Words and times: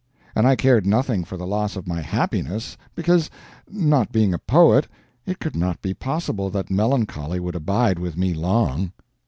And 0.35 0.47
I 0.47 0.55
cared 0.55 0.87
nothing 0.87 1.23
for 1.23 1.37
the 1.37 1.45
loss 1.45 1.75
of 1.75 1.85
my 1.85 2.01
happiness, 2.01 2.75
because, 2.95 3.29
not 3.69 4.11
being 4.11 4.33
a 4.33 4.39
poet, 4.39 4.87
it 5.27 5.37
could 5.37 5.55
not 5.55 5.79
be 5.79 5.93
possible 5.93 6.49
that 6.49 6.71
melancholy 6.71 7.39
would 7.39 7.55
abide 7.55 7.99
with 7.99 8.17
me 8.17 8.33
long. 8.33 8.93